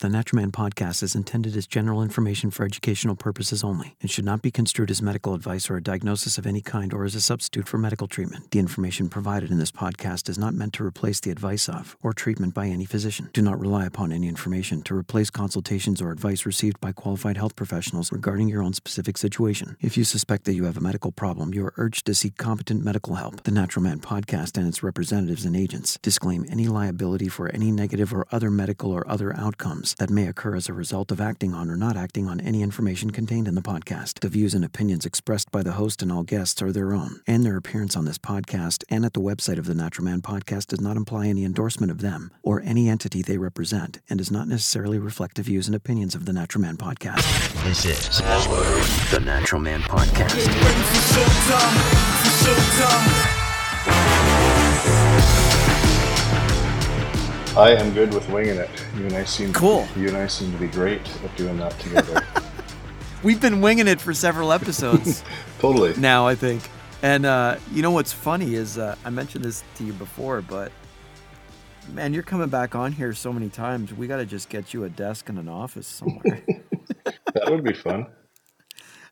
[0.00, 4.42] The Naturalman podcast is intended as general information for educational purposes only and should not
[4.42, 7.66] be construed as medical advice or a diagnosis of any kind or as a substitute
[7.66, 8.48] for medical treatment.
[8.52, 12.12] The information provided in this podcast is not meant to replace the advice of or
[12.12, 13.30] treatment by any physician.
[13.32, 17.56] Do not rely upon any information to replace consultations or advice received by qualified health
[17.56, 19.76] professionals regarding your own specific situation.
[19.80, 22.84] If you suspect that you have a medical problem, you are urged to seek competent
[22.84, 23.42] medical help.
[23.42, 28.28] The Naturalman podcast and its representatives and agents disclaim any liability for any negative or
[28.30, 31.76] other medical or other outcomes that may occur as a result of acting on or
[31.76, 34.20] not acting on any information contained in the podcast.
[34.20, 37.44] The views and opinions expressed by the host and all guests are their own, and
[37.44, 40.96] their appearance on this podcast and at the website of the Naturalman podcast does not
[40.96, 45.36] imply any endorsement of them or any entity they represent and does not necessarily reflect
[45.36, 47.22] the views and opinions of the Naturalman podcast.
[47.64, 48.18] This is
[49.10, 50.46] the Naturalman podcast.
[57.58, 58.70] I am good with winging it.
[58.96, 59.88] You and I seem Cool.
[59.96, 62.24] You and I seem to be great at doing that together.
[63.24, 65.24] We've been winging it for several episodes
[65.58, 65.92] totally.
[65.96, 66.62] now, I think.
[67.02, 70.70] And uh, you know what's funny is uh, I mentioned this to you before, but
[71.92, 73.92] man, you're coming back on here so many times.
[73.92, 76.44] We got to just get you a desk and an office somewhere.
[77.34, 78.06] That would be fun.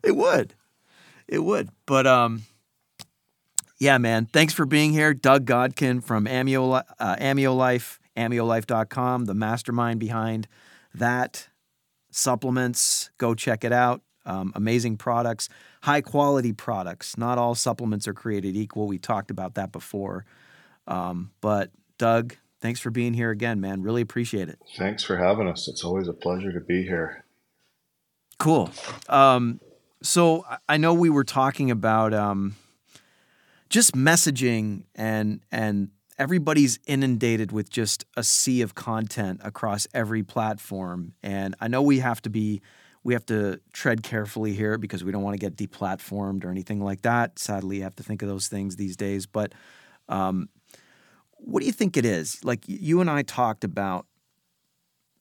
[0.03, 0.53] it would,
[1.27, 1.69] it would.
[1.85, 2.43] But um,
[3.77, 4.25] yeah, man.
[4.25, 10.47] Thanks for being here, Doug Godkin from Ameo, uh, Ameo Life, AmeoLife.com, the mastermind behind
[10.93, 11.47] that
[12.11, 13.09] supplements.
[13.17, 14.01] Go check it out.
[14.25, 15.47] Um, amazing products,
[15.83, 17.17] high quality products.
[17.17, 18.85] Not all supplements are created equal.
[18.87, 20.25] We talked about that before.
[20.85, 23.81] Um, but Doug, thanks for being here again, man.
[23.83, 24.59] Really appreciate it.
[24.77, 25.69] Thanks for having us.
[25.69, 27.23] It's always a pleasure to be here.
[28.37, 28.69] Cool.
[29.07, 29.61] Um,
[30.03, 32.55] so I- I know we were talking about um,
[33.69, 41.13] just messaging and and everybody's inundated with just a sea of content across every platform,
[41.21, 42.61] and I know we have to be
[43.03, 46.83] we have to tread carefully here because we don't want to get deplatformed or anything
[46.83, 47.39] like that.
[47.39, 49.25] Sadly, you have to think of those things these days.
[49.25, 49.53] But
[50.09, 50.49] um,
[51.37, 52.43] what do you think it is?
[52.43, 54.07] Like you and I talked about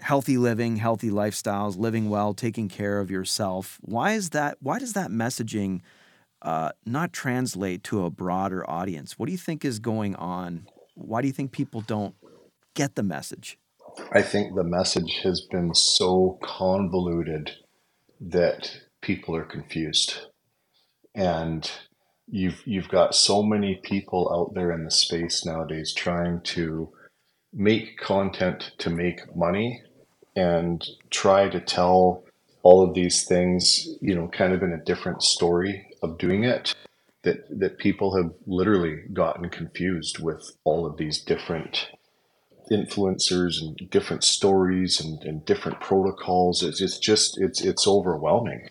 [0.01, 3.79] healthy living, healthy lifestyles, living well, taking care of yourself.
[3.83, 4.57] Why is that?
[4.61, 5.81] Why does that messaging
[6.43, 9.17] uh, not translate to a broader audience?
[9.17, 10.67] What do you think is going on?
[10.97, 12.15] Why do you think people don't
[12.75, 13.59] get the message?
[14.13, 17.53] I think the message has been so convoluted
[18.21, 20.19] that people are confused.
[21.15, 21.71] And
[22.27, 26.91] you've you've got so many people out there in the space nowadays trying to
[27.53, 29.83] make content to make money
[30.35, 32.25] and try to tell
[32.63, 36.75] all of these things, you know, kind of in a different story of doing it
[37.27, 41.89] that that people have literally gotten confused with all of these different
[42.71, 46.63] influencers and different stories and, and different protocols.
[46.63, 48.69] It's, it's just it's it's overwhelming.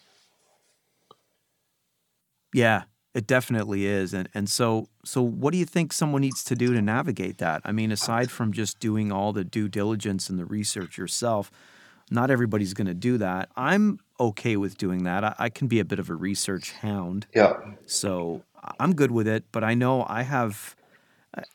[2.54, 2.84] Yeah,
[3.14, 4.14] it definitely is.
[4.14, 7.62] And and so so what do you think someone needs to do to navigate that?
[7.66, 11.52] I mean, aside from just doing all the due diligence and the research yourself,
[12.12, 13.50] not everybody's going to do that.
[13.56, 15.24] I'm okay with doing that.
[15.24, 17.28] I, I can be a bit of a research hound.
[17.34, 17.54] Yeah,
[17.86, 18.44] So
[18.80, 20.76] I'm good with it, but I know I have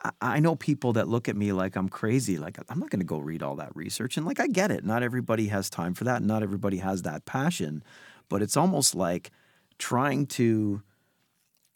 [0.02, 2.36] I- I know people that look at me like I'm crazy.
[2.38, 4.84] Like I'm not going to go read all that research, and like I get it.
[4.84, 6.22] Not everybody has time for that.
[6.22, 7.82] Not everybody has that passion,
[8.28, 9.30] but it's almost like
[9.78, 10.82] trying to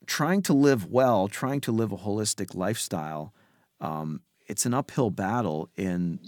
[0.06, 3.32] trying to live well, trying to live a holistic lifestyle.
[3.80, 6.20] Um, it's an uphill battle in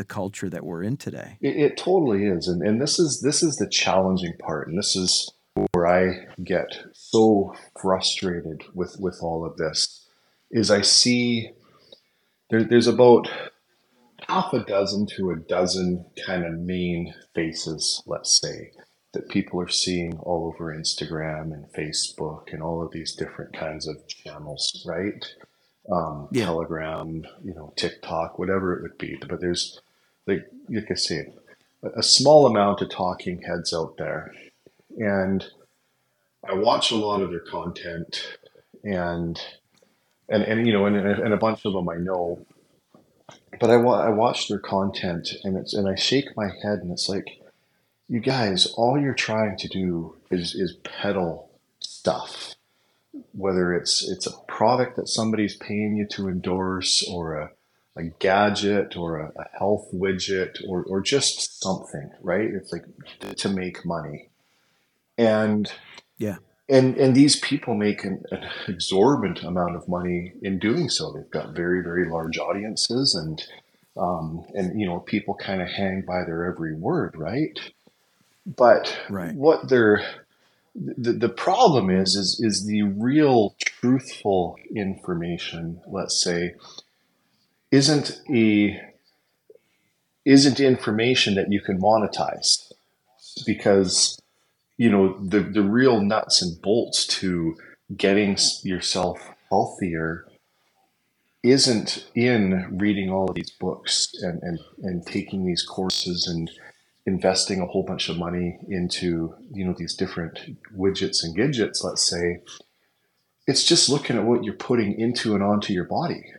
[0.00, 1.36] the culture that we're in today.
[1.42, 4.96] it, it totally is, and and this is this is the challenging part, and this
[4.96, 5.30] is
[5.72, 10.08] where I get so frustrated with with all of this.
[10.50, 11.50] Is I see
[12.48, 13.28] there, there's about
[14.26, 18.72] half a dozen to a dozen kind of main faces, let's say,
[19.12, 23.86] that people are seeing all over Instagram and Facebook and all of these different kinds
[23.86, 25.24] of channels, right?
[25.92, 26.46] Um, Yeah.
[26.46, 29.16] Telegram, you know, TikTok, whatever it would be.
[29.28, 29.80] But there's,
[30.26, 31.32] like, like I say,
[31.82, 34.34] a small amount of talking heads out there.
[34.98, 35.44] And
[36.48, 38.38] I watch a lot of their content.
[38.84, 39.40] And,
[40.28, 42.44] and, and you know, and, and a bunch of them I know.
[43.58, 46.90] But I, wa- I watch their content and it's and I shake my head and
[46.90, 47.40] it's like
[48.08, 51.50] you guys all you're trying to do is is peddle
[51.80, 52.54] stuff.
[53.32, 57.50] Whether it's it's a product that somebody's paying you to endorse or a,
[58.00, 62.84] a gadget or a, a health widget or, or just something right it's like
[63.36, 64.28] to make money
[65.18, 65.72] and
[66.18, 66.36] Yeah.
[66.68, 71.30] and and these people make an, an exorbitant amount of money in doing so they've
[71.30, 73.42] got very very large audiences and
[73.96, 77.58] um, and you know people kind of hang by their every word, right?
[78.46, 79.34] But Right.
[79.34, 80.02] what they're
[80.74, 86.54] the, the problem is is is the real truthful information let's say
[87.70, 88.80] isn't a
[90.24, 92.72] isn't information that you can monetize
[93.46, 94.20] because
[94.76, 97.56] you know the the real nuts and bolts to
[97.96, 99.18] getting yourself
[99.48, 100.26] healthier
[101.42, 106.50] isn't in reading all of these books and and, and taking these courses and
[107.06, 112.08] investing a whole bunch of money into you know these different widgets and gadgets let's
[112.08, 112.40] say.
[113.46, 116.34] It's just looking at what you're putting into and onto your body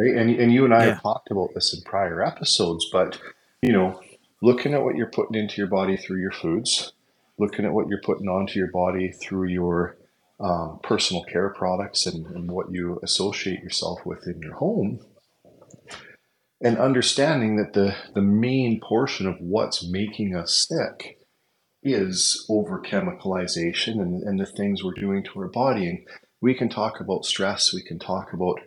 [0.00, 0.86] right and, and you and i Yeah.
[0.86, 3.20] have talked about this in prior episodes but
[3.62, 4.00] you know
[4.42, 6.94] looking at what you're putting into your body through your foods
[7.38, 9.98] looking at what you're putting onto your body through your
[10.40, 15.00] um, personal care products and, and what you associate yourself with in your home
[16.60, 21.18] and understanding that the, the main portion of what's making us sick
[21.82, 25.88] is over chemicalization and, and the things we're doing to our body.
[25.88, 26.00] And
[26.42, 28.60] we can talk about stress, we can talk about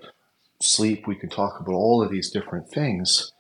[0.64, 3.32] sleep, we can talk about all of these different things.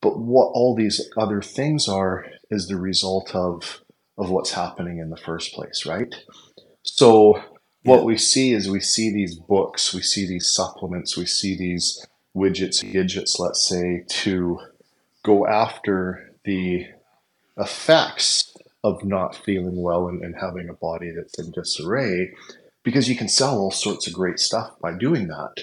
[0.00, 3.80] But what all these other things are is the result of
[4.18, 6.14] of what's happening in the first place, right?
[6.82, 7.42] So Yeah.
[7.82, 12.04] what we see is we see these books, we see these supplements, we see these
[12.36, 14.58] widgets, gadgets, let's say, to
[15.24, 16.86] go after the
[17.56, 18.54] effects
[18.84, 22.32] of not feeling well and, and having a body that's in disarray
[22.82, 25.54] because you can sell all sorts of great stuff by doing that.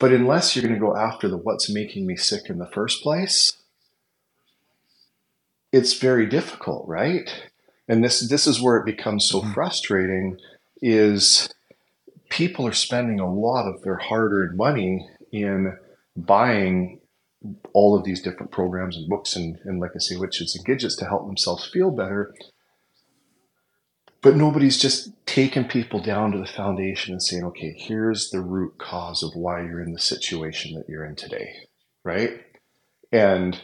[0.00, 3.02] But unless you're going to go after the what's making me sick in the first
[3.02, 3.52] place,
[5.72, 7.30] it's very difficult, right?
[7.86, 9.54] And this this is where it becomes so Mhm.
[9.54, 10.38] frustrating
[10.82, 11.48] is
[12.30, 15.76] people are spending a lot of their hard-earned money in
[16.16, 17.00] buying
[17.72, 20.96] all of these different programs and books and, and like I say, widgets and gadgets
[20.96, 22.34] to help themselves feel better.
[24.22, 28.76] But nobody's just taking people down to the foundation and saying, okay, here's the root
[28.78, 31.54] cause of why you're in the situation that you're in today,
[32.04, 32.42] right?
[33.12, 33.58] And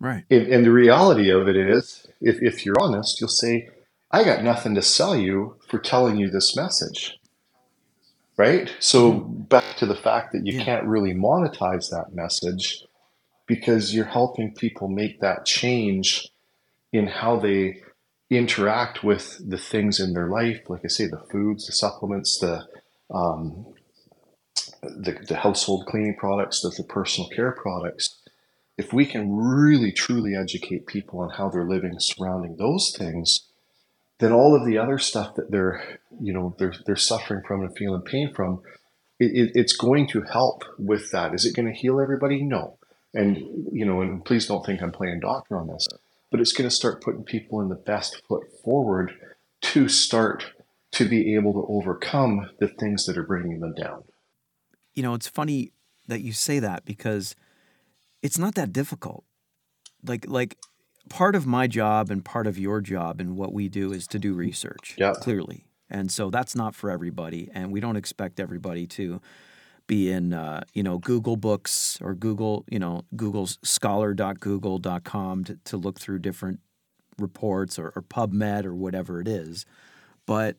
[0.00, 0.24] Right.
[0.30, 3.68] and, and the reality of it is, if, if you're honest, you'll say,
[4.10, 7.18] I got nothing to sell you for telling you this message.
[8.36, 8.74] Right?
[8.80, 10.64] So back to the fact that you Yeah.
[10.64, 12.82] can't really monetize that message
[13.46, 16.28] because you're helping people make that change
[16.92, 17.82] in how they
[18.38, 20.60] interact with the things in their life.
[20.68, 22.66] Like I say, the foods, the supplements, the
[23.10, 23.66] um,
[24.82, 28.20] the, the household cleaning products, the, the personal care products
[28.80, 33.40] if we can really truly educate people on how they're living surrounding those things,
[34.20, 37.76] then all of the other stuff that they're you know they're they're suffering from and
[37.76, 38.62] feeling pain from,
[39.18, 41.34] it, it, it's going to help with that.
[41.34, 42.42] Is it going to heal everybody?
[42.42, 42.78] No.
[43.12, 43.36] And
[43.70, 45.86] you know, and please don't think I'm playing doctor on this,
[46.30, 49.12] but it's going to start putting people in the best foot forward
[49.60, 50.44] to start
[50.92, 54.04] to be able to overcome the things that are bringing them down.
[54.94, 55.72] You know, it's funny
[56.08, 57.36] that you say that because
[58.22, 59.24] it's not that difficult.
[60.04, 60.56] Like like
[61.08, 64.18] part of my job and part of your job and what we do is to
[64.18, 64.94] do research.
[64.98, 65.12] Yeah.
[65.14, 65.66] Clearly.
[65.88, 69.20] And so that's not for everybody and we don't expect everybody to
[69.90, 75.76] be in uh, you know Google Books or Google, you know, Google's scholar.google.com to, to
[75.76, 76.60] look through different
[77.18, 79.66] reports or, or PubMed or whatever it is.
[80.26, 80.56] But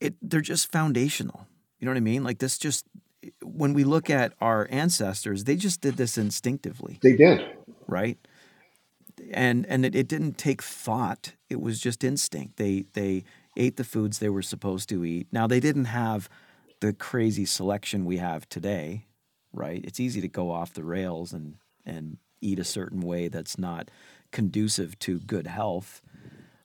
[0.00, 1.46] it they're just foundational.
[1.78, 2.22] You know what I mean?
[2.22, 2.84] Like this just
[3.42, 7.40] when we look at our ancestors, they just did this instinctively, They did.
[7.86, 8.18] right?
[9.32, 11.32] And and it, it didn't take thought.
[11.48, 12.58] It was just instinct.
[12.58, 13.24] They they
[13.56, 15.26] ate the foods they were supposed to eat.
[15.32, 16.28] Now they didn't have
[16.80, 19.06] the crazy selection we have today,
[19.52, 19.84] right?
[19.84, 21.56] It's easy to go off the rails and
[21.86, 23.90] and eat a certain way that's not
[24.32, 26.00] conducive to good health.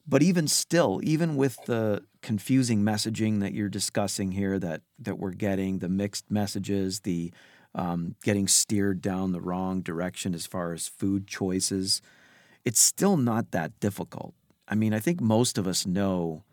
[0.08, 5.32] But even still, even with the confusing messaging that you're discussing here, that that we're
[5.32, 7.34] getting, the mixed messages, the
[7.74, 12.02] um, getting steered down the wrong direction as far as food choices,
[12.64, 14.34] it's still not that difficult.
[14.68, 16.44] I mean, I think most of us know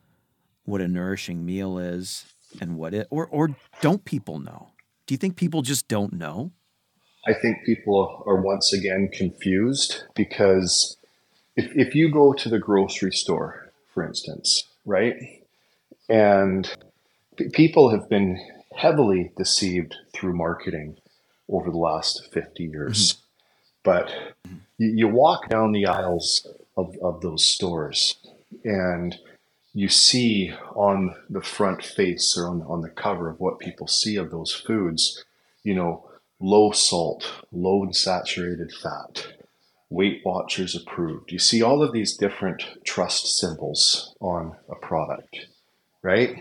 [0.65, 2.27] what a nourishing meal is
[2.61, 4.71] and what it, or or don't people know?
[5.07, 6.53] Do you think people just don't know?
[7.27, 10.97] I think people are once again confused because
[11.57, 15.15] if, if you go to the grocery store, for instance, right,
[16.09, 16.69] and
[17.37, 18.41] p- people have been
[18.77, 20.97] heavily deceived through marketing
[21.49, 23.13] over the last 50 years.
[23.13, 23.19] Mm-hmm.
[23.85, 24.13] But
[24.79, 28.17] you, you walk down the aisles of, of those stores
[28.65, 29.19] and
[29.75, 34.17] you see on the front face or on, on the cover of what people see
[34.17, 35.25] of those foods,
[35.63, 36.09] you know,
[36.41, 39.29] low salt, low saturated fat,
[39.89, 41.33] Weight Watchers approved.
[41.33, 45.47] You see all of these different trust symbols on a product,
[46.03, 46.37] right?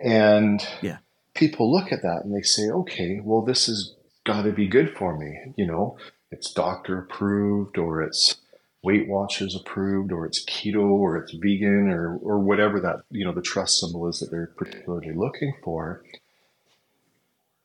[0.00, 0.98] And Yeah.
[1.34, 3.94] people look at that and they say, okay, well, this has
[4.24, 5.52] got to be good for me.
[5.56, 5.98] You know,
[6.30, 8.36] it's doctor approved or it's
[8.82, 13.32] Weight Watchers approved or it's keto or it's vegan or, or whatever that, you know,
[13.32, 16.02] the trust symbol is that they're particularly looking for.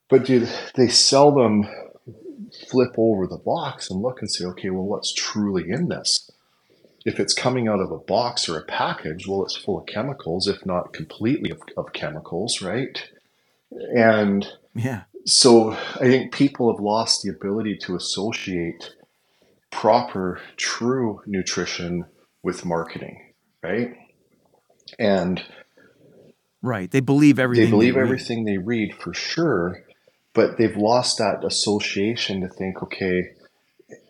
[0.08, 1.66] But do they seldom
[2.68, 6.30] flip over the box and look and say, okay, well, what's truly in this?
[7.04, 10.48] If it's coming out of a box or a package, well, it's full of chemicals,
[10.48, 13.10] if not completely of, of chemicals, right?
[13.94, 15.02] And Yeah.
[15.26, 18.94] so I think people have lost the ability to associate
[19.74, 22.04] proper, true nutrition
[22.44, 23.94] with marketing, right?
[24.98, 25.42] And
[26.62, 26.90] Right.
[26.90, 27.66] They believe everything.
[27.66, 28.04] they believe read.
[28.04, 29.82] everything they read for sure,
[30.32, 33.32] but they've lost that association to think, okay,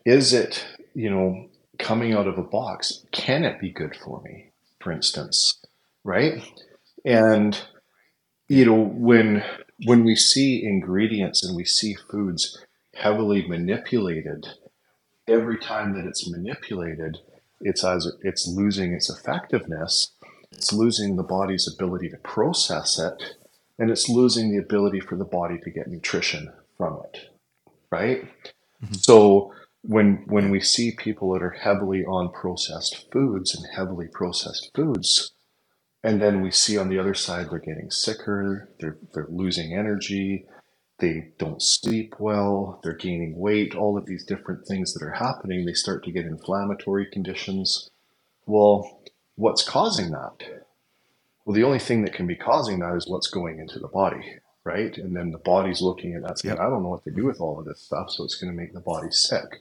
[0.04, 3.04] is it, you know, coming out of a box?
[3.11, 5.61] Can it be good for me, for instance?
[6.04, 6.42] Right?
[7.04, 7.61] And
[8.49, 9.42] you know, when
[9.87, 12.62] when we see ingredients and we see foods
[12.94, 14.47] heavily manipulated,
[15.28, 17.19] every time that it's manipulated,
[17.61, 20.12] it's as it's losing its effectiveness.
[20.52, 23.37] It's losing the body's ability to process it,
[23.78, 27.31] and it's losing the ability for the body to get nutrition from it.
[27.90, 28.25] Right?
[28.83, 28.95] Mm-hmm.
[28.95, 29.52] So
[29.83, 35.33] when when we see people that are heavily on processed foods and heavily processed foods,
[36.02, 40.47] and then we see on the other side they're getting sicker, they're they're losing energy,
[40.98, 45.64] they don't sleep well, they're gaining weight, all of these different things that are happening,
[45.64, 47.90] they start to get inflammatory conditions.
[48.46, 49.00] Well,
[49.36, 50.64] what's causing that?
[51.44, 54.36] Well, the only thing that can be causing that is what's going into the body,
[54.62, 54.96] right?
[54.96, 56.58] And then the body's looking at that saying.
[56.58, 58.56] I don't know what to do with all of this stuff, so it's going to
[58.56, 59.60] make the body sick.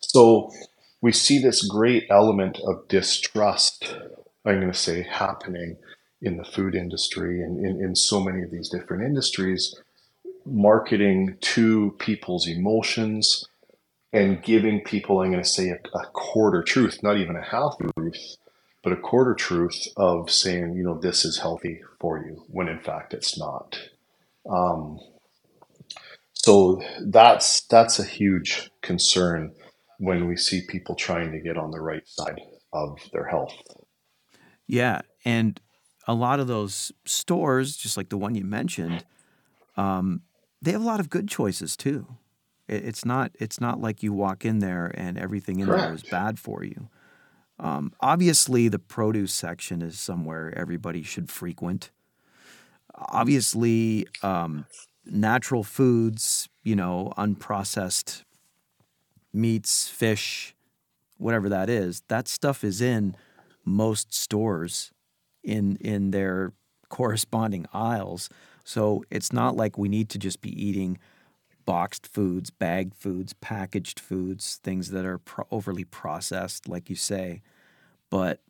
[0.00, 0.50] So
[1.00, 3.94] we see this great element of distrust,
[4.44, 5.76] I'm going to say, happening
[6.22, 9.74] in the food industry and in, in so many of these different industries,
[10.44, 13.46] marketing to people's emotions
[14.12, 17.76] and giving people, I'm going to say, a, a quarter truth, not even a half
[17.96, 18.36] truth,
[18.82, 22.80] but a quarter truth of saying, you know, this is healthy for you, when in
[22.80, 23.78] fact it's not.
[24.48, 24.98] Um,
[26.32, 29.54] so that's that's a huge concern
[29.98, 32.40] when we see people trying to get on the right side
[32.72, 33.54] of their health.
[34.66, 35.60] Yeah, and
[36.08, 39.04] a lot of those stores, just like the one you mentioned,
[39.76, 40.22] um,
[40.62, 42.06] they have a lot of good choices too.
[42.68, 46.02] It, it's not it's not like you walk in there and everything in there is
[46.02, 46.88] bad for you.
[47.58, 51.90] Um, obviously, the produce section is somewhere everybody should frequent.
[52.94, 54.66] Obviously, um,
[55.04, 58.24] natural foods, you know, unprocessed
[59.32, 60.54] meats, fish,
[61.18, 63.16] whatever that is, that stuff is in
[63.64, 64.92] most stores
[65.42, 66.52] in in their
[66.88, 68.28] corresponding aisles.
[68.64, 70.98] So it's not like we need to just be eating
[71.64, 77.42] boxed foods, bagged foods, packaged foods, things that are pro- overly processed, like you say.
[78.10, 78.40] But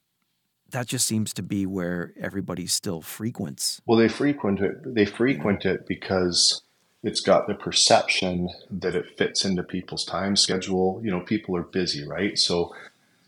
[0.70, 3.80] that just seems to be where everybody still frequents.
[3.86, 4.94] Well, they frequent it.
[4.94, 6.62] They frequent it because
[7.02, 11.00] it's got the perception that it fits into people's time schedule.
[11.04, 12.38] You know, people are busy, right?
[12.38, 12.74] So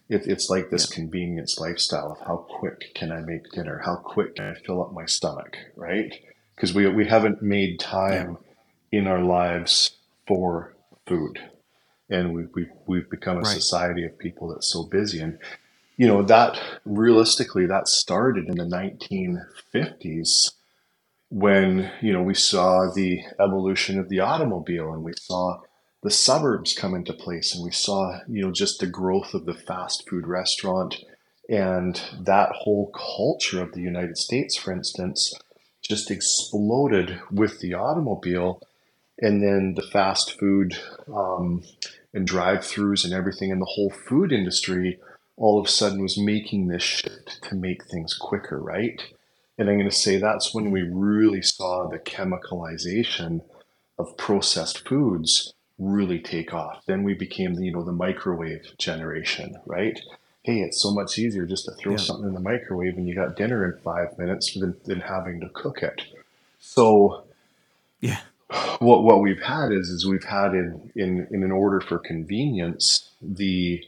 [0.09, 3.83] it, it's like this convenience lifestyle of how quick can I make dinner?
[3.85, 6.13] How quick can I fill up my stomach, right?
[6.57, 8.39] Because we we haven't made time
[8.93, 10.75] in our lives for
[11.07, 11.41] food,
[12.11, 13.49] and we we we've become a Right.
[13.49, 15.21] society of people that's so busy.
[15.21, 15.39] And
[15.97, 20.53] you know that realistically that started in the 1950s
[21.31, 25.61] when you know we saw the evolution of the automobile and we saw
[26.03, 29.55] the suburbs come into place and we saw you know just the growth of the
[29.55, 30.97] fast food restaurant
[31.49, 35.35] and that whole culture of the United States for instance
[35.89, 38.61] just exploded with the automobile
[39.21, 40.79] and then the fast food
[41.15, 41.63] um,
[42.13, 44.99] and drive-throughs and everything and the whole food industry
[45.37, 49.03] all of a sudden was making this shift to make things quicker right
[49.57, 53.43] and I'm going to say that's when we really saw the chemicalization
[53.99, 56.85] of processed foods really take off.
[56.87, 60.01] Then we became, the, you know, the microwave generation, right?
[60.45, 61.99] Hey, it's so much easier just to throw Yeah.
[61.99, 65.49] something in the microwave and you got dinner in five minutes than, than having to
[65.49, 66.03] cook it.
[66.61, 67.25] So
[68.01, 68.21] Yeah.
[68.79, 73.11] what what we've had is is we've had in in in an order for convenience
[73.23, 73.83] the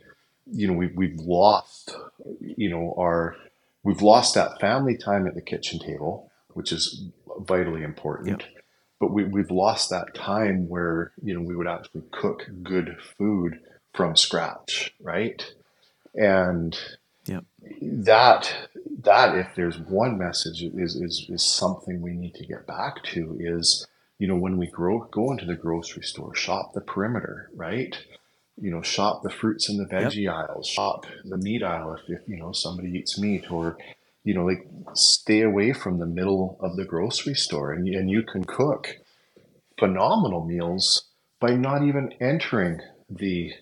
[0.47, 1.95] you know we've we've lost
[2.41, 3.37] you know our
[3.85, 7.05] we've lost that family time at the kitchen table which is
[7.41, 8.45] vitally important
[8.99, 13.61] but we, we've lost that time where you know we would actually cook good food
[13.95, 15.53] from scratch right
[16.17, 16.79] and
[17.27, 17.45] Yep.
[17.83, 18.71] that
[19.03, 23.37] that if there's one message is, is is something we need to get back to
[23.41, 23.87] is
[24.19, 27.97] you know when we grow go into the grocery store shop the perimeter right
[28.61, 32.29] you know shop the fruits and the veggie aisles shop the meat aisle if, if
[32.29, 33.79] you know somebody eats meat or
[34.25, 38.23] you know like stay away from the middle of the grocery store and, and you
[38.23, 38.89] can cook
[39.79, 41.07] phenomenal meals
[41.41, 42.81] by not even entering
[43.11, 43.53] the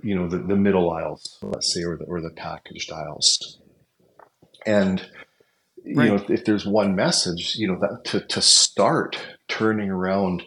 [0.00, 3.58] you know the, the middle aisles let's say or the, or the packaged aisles.
[4.66, 5.04] And
[5.84, 10.42] you know if, if there's one message you know that to, to start turning around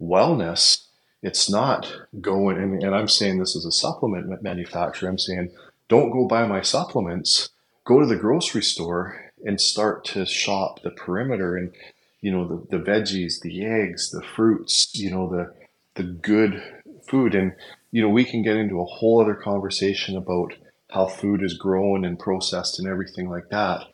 [0.00, 0.84] wellness
[1.22, 5.50] it's not going and, and i'm saying this as a supplement manufacturer i'm saying
[5.88, 7.50] don't go buy my supplements.
[7.84, 11.72] Go to the grocery store and start to shop the perimeter and
[12.20, 15.54] you know the, the veggies the eggs the fruits you know the
[15.94, 16.62] the good
[17.08, 17.34] food.
[17.34, 17.52] And
[17.90, 20.54] you know we can get into a whole other conversation about
[20.90, 23.86] how food is grown and processed and everything like that.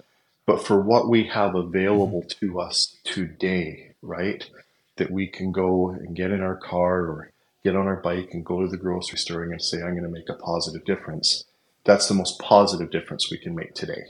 [0.44, 2.46] But for what we have available mm-hmm.
[2.46, 4.48] to us today right
[4.96, 7.32] that we can go and get in our car or
[7.64, 10.08] get on our bike and go to the grocery store and say i'm going to
[10.08, 11.44] make a positive difference
[11.84, 14.02] that's the most positive difference we can make today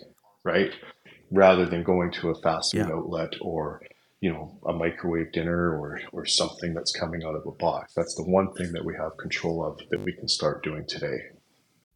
[0.44, 0.72] right?
[1.30, 2.94] Rather than going to a fast food Yeah.
[2.94, 3.82] outlet or
[4.22, 8.14] you know a microwave dinner or or something that's coming out of a box that's
[8.14, 11.18] the one thing that we have control of that we can start doing today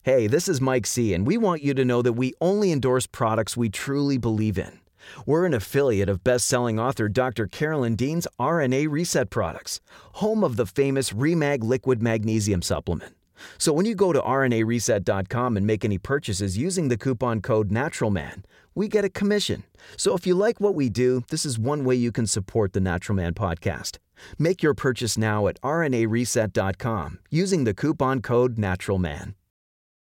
[0.06, 3.09] Hey, this is Mike Sea, and we want you to know that we only endorse
[3.09, 4.78] products we truly believe in.
[5.26, 7.49] We're an affiliate of best-selling author Dr.
[7.49, 9.80] Carolyn Dean's RNA Reset products,
[10.12, 13.16] home of the famous Remag liquid magnesium supplement.
[13.59, 18.45] So when you go to rnareset.com and make any purchases using the coupon code NATURALMAN,
[18.75, 19.64] we get a commission.
[19.97, 22.81] So if you like what we do, this is one way you can support the
[22.81, 23.99] Natural Man podcast.
[24.38, 29.35] Make your purchase now at rnareset.com using the coupon code NATURALMAN.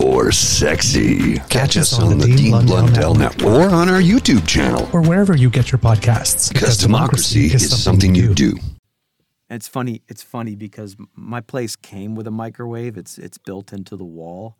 [0.00, 1.38] Or sexy.
[1.50, 4.88] Catch us on the Dean Blundell Network or on our YouTube channel.
[4.92, 6.52] Or wherever you get your podcasts.
[6.52, 8.56] Because democracy is something you do.
[9.50, 10.02] It's funny.
[10.08, 12.96] It's funny because my place came with a microwave.
[12.96, 14.56] It's it's built into the wall,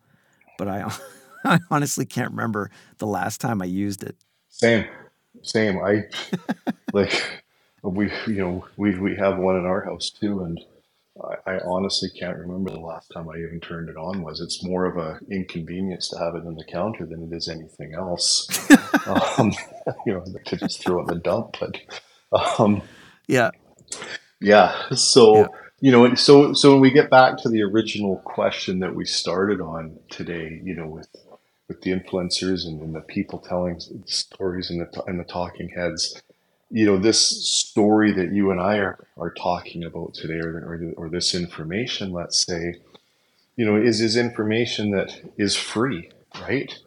[0.57, 0.91] but I
[1.43, 4.15] I honestly can't remember the last time I used it.
[4.49, 4.85] Same,
[5.41, 5.79] same.
[5.83, 6.03] I
[6.93, 7.23] like
[7.81, 10.59] we, you know, we we have one in our house too, and
[11.23, 14.21] I, I honestly can't remember the last time I even turned it on.
[14.23, 17.47] Was it's more of a inconvenience to have it on the counter than it is
[17.47, 18.47] anything else.
[19.07, 19.51] um,
[20.05, 21.77] you know, to just throw it in the dump, but
[22.59, 22.81] um,
[23.27, 23.51] Yeah,
[24.41, 24.89] yeah.
[24.95, 25.47] So Yeah.
[25.81, 29.61] you know, so so when we get back to the original question that we started
[29.61, 31.09] on today, you know, with
[31.67, 36.21] with the influencers and, and the people telling stories and the and the talking heads,
[36.75, 41.05] you know, this story that you and I are are talking about today, or or,
[41.05, 42.75] or this information, let's say,
[43.55, 46.09] you know, is is information that is free,
[46.41, 46.77] right?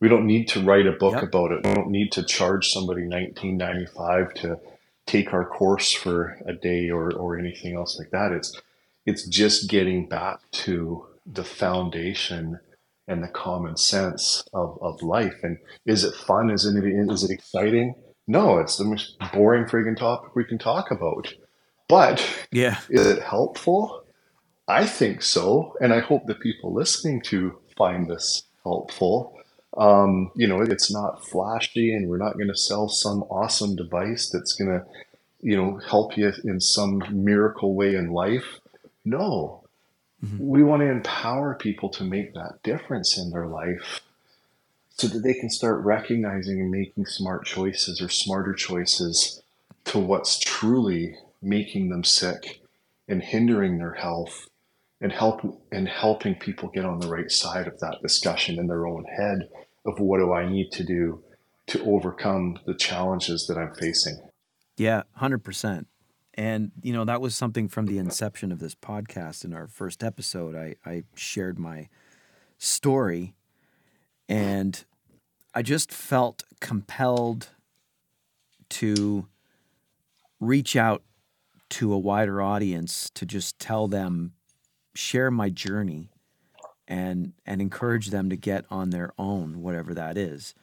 [0.00, 1.22] We don't need to write a book Yep.
[1.24, 1.66] about it.
[1.66, 4.58] We don't need to charge somebody nineteen ninety five to
[5.06, 8.32] take our course for a day or, or anything else like that.
[8.32, 8.58] It's
[9.04, 12.60] it's just getting back to the foundation
[13.06, 15.36] and the common sense of, of life.
[15.42, 16.50] And is it fun?
[16.50, 17.94] Is it is it exciting?
[18.26, 21.32] No, it's the most boring friggin' topic we can talk about.
[21.88, 24.04] But yeah, is it helpful?
[24.66, 29.38] I think so, and I hope the people listening to find this helpful.
[29.76, 34.30] Um, you know, it's not flashy, and we're not going to sell some awesome device
[34.30, 34.86] that's going to,
[35.42, 38.60] you know, help you in some miracle way in life.
[39.04, 39.64] No,
[40.38, 44.00] we want to empower people to make that difference in their life
[44.96, 49.42] so that they can start recognizing and making smart choices or smarter choices
[49.84, 52.62] to what's truly making them sick
[53.08, 54.48] and hindering their health
[55.00, 58.86] and help and helping people get on the right side of that discussion in their
[58.86, 59.48] own head
[59.84, 61.22] of what do I need to do
[61.66, 64.18] to overcome the challenges that I'm facing.
[64.76, 65.88] yeah, hundred percent.
[66.34, 69.44] And you know that was something from the inception of this podcast.
[69.44, 71.88] In our first episode, I, I shared my
[72.58, 73.34] story,
[74.28, 74.84] and
[75.54, 77.48] I just felt compelled
[78.70, 79.28] to
[80.40, 81.02] reach out
[81.70, 84.32] to a wider audience to just tell them,
[84.94, 86.10] share my journey,
[86.86, 90.54] and and encourage them to get on their own, whatever that is.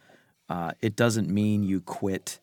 [0.49, 2.39] Uh, it doesn't mean you quit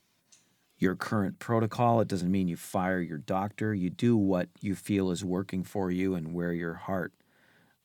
[0.78, 2.00] your current protocol.
[2.00, 3.74] It doesn't mean you fire your doctor.
[3.74, 7.12] You do what you feel is working for you and where your heart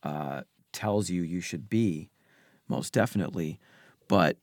[0.03, 2.09] uh, tells you you should be,
[2.67, 3.59] most definitely.
[4.07, 4.37] But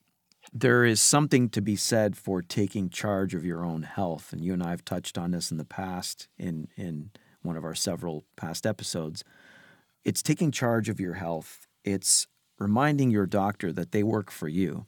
[0.52, 4.32] there is something to be said for taking charge of your own health.
[4.32, 7.10] And you and I have touched on this in the past in, in
[7.42, 9.24] one of our several past episodes.
[10.04, 12.26] It's taking charge of your health, it's
[12.58, 14.86] reminding your doctor that they work for you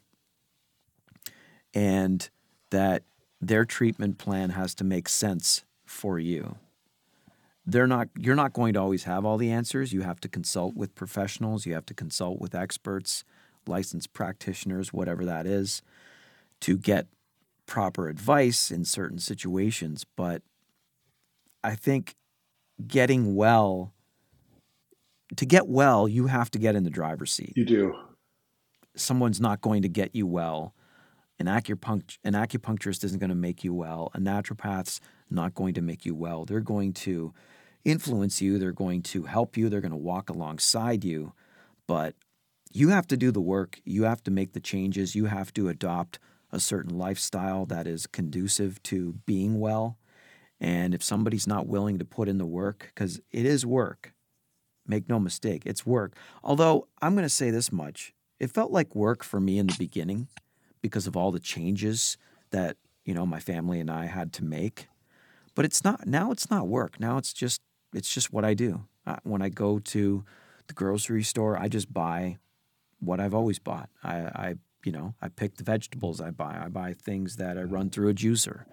[1.74, 2.28] and
[2.70, 3.02] that
[3.40, 6.56] their treatment plan has to make sense for you.
[7.64, 9.92] They're not you're not going to always have all the answers.
[9.92, 13.25] You have to consult with professionals, you have to consult with experts,
[13.66, 15.83] licensed practitioners, whatever that is,
[16.61, 17.07] to get
[17.66, 20.42] proper advice in certain situations, but
[21.62, 22.16] I think
[22.87, 23.92] getting well
[25.37, 27.53] to get well, you have to get in the driver's seat.
[27.55, 27.94] You do.
[28.96, 30.75] Someone's not going to get you well
[31.42, 34.11] an, acupunct- an acupuncturist isn't going to make you well.
[34.14, 36.44] A naturopath's not going to make you well.
[36.44, 37.33] They're going to
[37.84, 41.32] influence you, they're going to help you, they're going to walk alongside you.
[41.86, 42.14] But
[42.72, 45.68] you have to do the work, you have to make the changes, you have to
[45.68, 46.18] adopt
[46.50, 49.98] a certain lifestyle that is conducive to being well.
[50.60, 54.14] And if somebody's not willing to put in the work, because it is work,
[54.86, 56.14] make no mistake, it's work.
[56.42, 59.76] Although I'm going to say this much it felt like work for me in the
[59.78, 60.26] beginning
[60.80, 62.16] because of all the changes
[62.50, 64.88] that you know my family and I had to make.
[65.54, 66.32] But it's not now.
[66.32, 66.98] It's not work.
[66.98, 67.60] Now it's just
[67.94, 68.85] it's just what I do.
[69.07, 70.24] Uh, when I go to
[70.66, 72.38] the grocery store, I just buy
[73.00, 73.90] what I've always bought.
[74.02, 76.61] I, I you know I pick the vegetables I buy.
[76.62, 78.64] I buy things that I run through a juicer,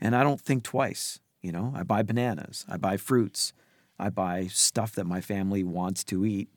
[0.00, 1.20] and I don't think twice.
[1.40, 2.64] You know, I buy bananas.
[2.68, 3.52] I buy fruits.
[3.98, 6.48] I buy stuff that my family wants to eat,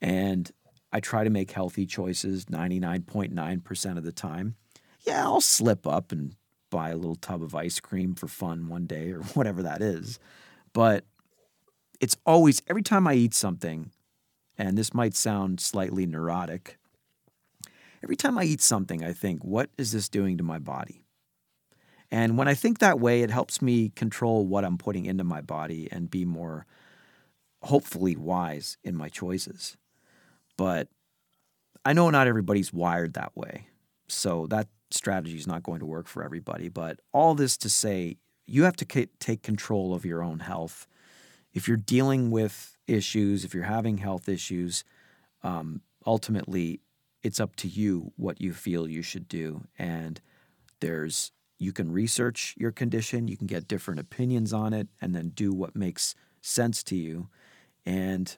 [0.00, 0.50] and
[0.92, 4.54] I try to make healthy choices 99.9% of the time.
[5.00, 6.36] Yeah, I'll slip up and
[6.70, 10.18] buy a little tub of ice cream for fun one day or whatever that is.
[10.72, 11.04] But
[12.04, 13.90] it's always, every time I eat something,
[14.58, 16.76] and this might sound slightly neurotic,
[18.02, 21.06] every time I eat something, I think, what is this doing to my body?
[22.10, 25.40] And when I think that way, it helps me control what I'm putting into my
[25.40, 26.66] body and be more,
[27.62, 29.78] hopefully, wise in my choices.
[30.58, 30.88] But
[31.86, 33.68] I know not everybody's wired that way.
[34.08, 36.68] So that strategy is not going to work for everybody.
[36.68, 40.86] But all this to say, you have to take control of your own health.
[41.54, 44.84] If you're dealing with issues, if you're having health issues,
[45.42, 46.80] um, ultimately
[47.22, 49.64] it's up to you what you feel you should do.
[49.78, 50.20] And
[50.80, 55.30] there's you can research your condition, you can get different opinions on it, and then
[55.30, 57.28] do what makes sense to you.
[57.86, 58.36] And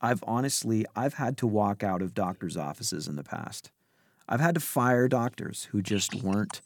[0.00, 3.70] I've honestly I've had to walk out of doctors' offices in the past.
[4.28, 6.60] I've had to fire doctors who just weren't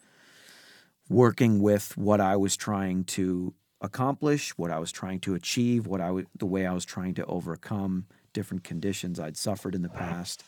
[1.09, 6.01] working with what I was trying to accomplish, what I was trying to achieve, what
[6.01, 9.89] I w- the way I was trying to overcome different conditions I'd suffered in the
[9.91, 10.45] past.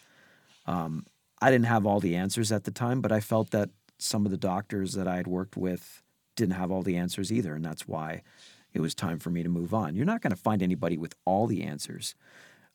[0.66, 1.04] Um,
[1.42, 4.30] I didn't have all the answers at the time, but I felt that some of
[4.30, 6.02] the doctors that I had worked with
[6.36, 8.22] didn't have all the answers either, and that's why
[8.72, 9.94] it was time for me to move on.
[9.94, 12.14] You're not going to find anybody with all the answers.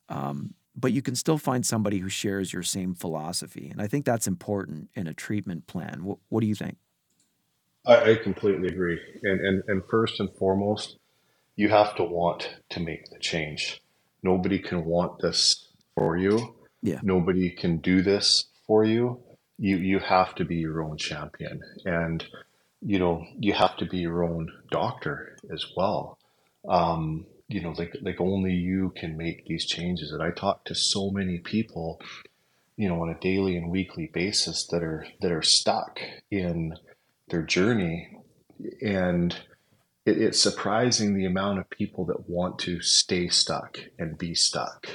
[0.07, 3.69] Um, but you can still find somebody who shares your same philosophy.
[3.69, 6.03] And I think that's important in a treatment plan.
[6.03, 6.77] What, what do you think?
[7.89, 8.99] I, I completely agree.
[9.23, 10.97] And, and, and first and foremost,
[11.55, 13.81] you have to want to make the change.
[14.21, 16.55] Nobody can want this for you.
[16.81, 16.99] Yeah.
[17.03, 19.19] Nobody can do this for you.
[19.57, 22.25] You you have to be your own champion, and
[22.81, 26.17] you know you have to be your own doctor as well.
[26.65, 30.13] Um, you know, like like only you can make these changes.
[30.13, 31.99] And I talk to so many people,
[32.77, 35.99] you know, on a daily and weekly basis that are that are stuck
[36.31, 36.77] in
[37.29, 38.17] their journey,
[38.81, 39.35] and
[40.05, 44.87] it, it's surprising the amount of people that want to stay stuck and be stuck.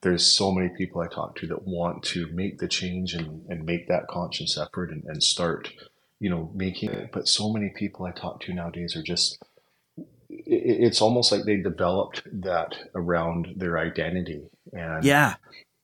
[0.00, 3.64] There's so many people I talk to that want to make the change and, and
[3.64, 5.72] make that conscious effort and, and start,
[6.18, 7.10] you know, making it.
[7.12, 9.38] But so many people I talk to nowadays are just
[10.28, 14.42] it's almost like they developed that around their identity.
[14.72, 15.34] And yeah,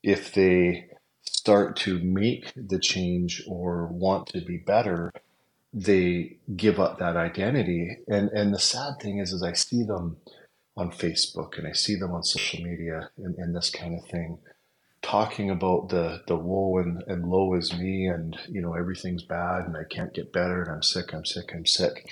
[0.03, 0.89] if they
[1.23, 5.13] start to make the change or want to be better,
[5.73, 7.99] they give up that identity.
[8.09, 10.19] And and the sad thing is, is I see them
[10.77, 14.39] on Facebook and I see them on social media and, and this kind of thing
[15.03, 19.65] talking about the the woe and, and low is me and you know everything's bad
[19.65, 22.09] and I can't get better and I'm sick, I'm sick, I'm sick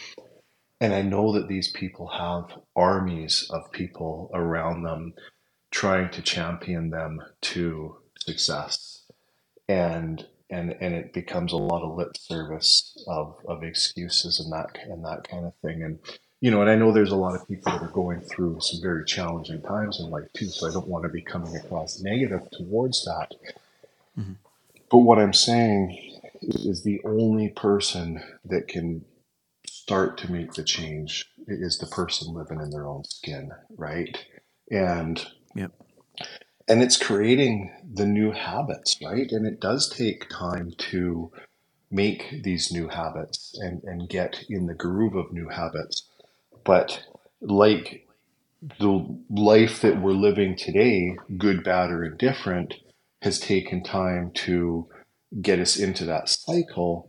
[0.81, 5.15] And I know that these people have armies of people around them
[5.71, 9.05] trying to champion them to success.
[9.69, 14.79] And and and it becomes a lot of lip service of, of excuses and that
[14.85, 15.83] and that kind of thing.
[15.83, 15.99] And
[16.41, 18.81] you know, and I know there's a lot of people that are going through some
[18.83, 22.49] very challenging times in life too, so I don't want to be coming across negative
[22.53, 23.35] towards that.
[24.19, 24.33] Mm-hmm.
[24.91, 29.05] But what I'm saying is the only person that can
[29.67, 34.17] start to make the change is the person living in their own skin, right?
[34.71, 35.73] And yep.
[36.69, 39.31] And it's creating the new habits, right?
[39.31, 41.31] And it does take time to
[41.91, 46.09] make these new habits and, and get in the groove of new habits.
[46.65, 47.03] But
[47.41, 48.07] like
[48.81, 52.75] the life that we're living today, good, bad, or indifferent,
[53.23, 54.89] has taken time to
[55.41, 57.09] get us into that cycle.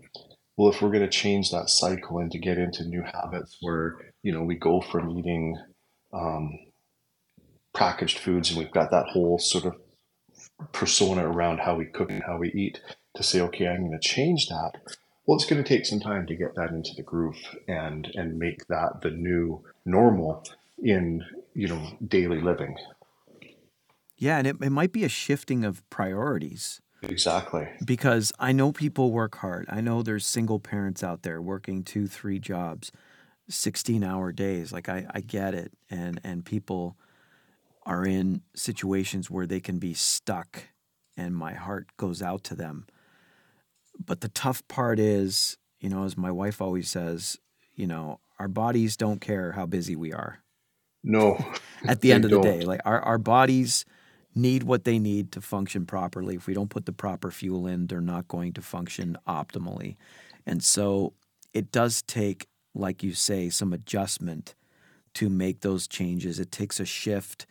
[0.55, 3.97] Well, if we're going to change that cycle and to get into new habits where,
[4.23, 5.57] you know, we go from eating
[6.13, 6.57] um,
[7.77, 9.75] packaged foods and we've got that whole sort of
[10.71, 12.81] persona around how we cook and how we eat
[13.15, 14.73] to say, okay, I'm going to change that.
[15.25, 17.37] Well, it's going to take some time to get that into the groove
[17.67, 20.43] and and make that the new normal
[20.81, 22.77] in you know daily living.
[24.17, 26.81] Yeah, and it, it might be a shifting of priorities.
[27.03, 27.67] Exactly.
[27.85, 29.67] Because I know people work hard.
[29.69, 32.91] I know there's single parents out there working two, three jobs,
[33.49, 34.73] 16 hour days.
[34.73, 35.73] Like I, I get it.
[35.91, 36.97] And and people
[37.87, 40.63] are in situations where they can be stuck
[41.15, 42.85] and my heart goes out to them.
[43.97, 47.39] But the tough part is, you know, as my wife always says,
[47.75, 50.43] you know, our bodies don't care how busy we are.
[51.01, 51.43] No.
[51.87, 52.59] At the end of the don't.
[52.59, 53.85] day, like our, our bodies
[54.35, 56.35] need what they need to function properly.
[56.35, 59.95] If we don't put the proper fuel in, they're not going to function optimally.
[60.45, 61.13] And so
[61.53, 64.55] it does take, like you say, some adjustment
[65.15, 66.37] to make those changes.
[66.37, 67.47] It takes a shift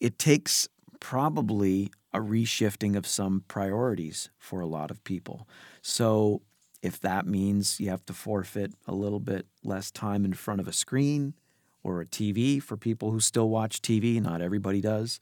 [0.00, 0.68] it takes
[1.00, 5.48] probably a reshifting of some priorities for a lot of people.
[5.82, 6.42] So,
[6.82, 10.68] if that means you have to forfeit a little bit less time in front of
[10.68, 11.32] a screen
[11.82, 15.18] or a TV for people who still watch TV, not everybody does,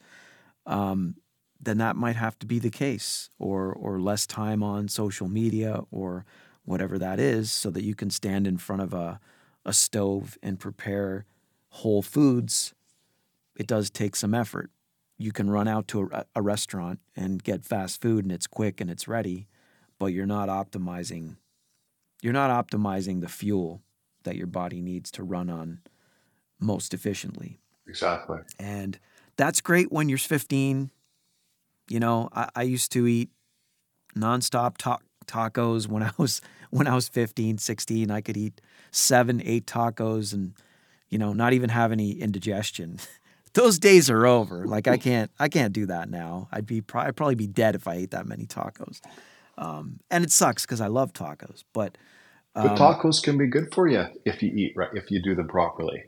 [0.65, 1.15] um,
[1.59, 5.81] then that might have to be the case, or or less time on social media
[5.91, 6.25] or
[6.65, 9.19] whatever that is, so that you can stand in front of a
[9.65, 11.25] a stove and prepare
[11.69, 12.73] whole foods
[13.55, 14.71] it does take some effort.
[15.17, 18.81] You can run out to a, a restaurant and get fast food and it's quick
[18.81, 19.47] and it's ready,
[19.99, 21.35] but you're not optimizing
[22.23, 23.83] you're not optimizing the fuel
[24.23, 25.81] that your body needs to run on
[26.57, 27.59] most efficiently.
[27.85, 28.39] Exactly.
[28.57, 28.97] And
[29.35, 30.89] that's great when you're 15.
[31.89, 33.29] You know, I, I used to eat
[34.15, 38.09] nonstop ta- tacos when I was when I was 15, 16.
[38.09, 40.53] I could eat seven, eight tacos and,
[41.09, 42.99] you know, not even have any indigestion.
[43.53, 44.65] those days are over.
[44.65, 46.47] Like I can't I can't do that now.
[46.51, 48.99] I'd be I'd probably be dead if I ate that many tacos.
[49.57, 51.97] Um, and it sucks because I love tacos, but
[52.55, 55.35] um, but tacos can be good for you if you eat right if you do
[55.35, 56.03] them properly.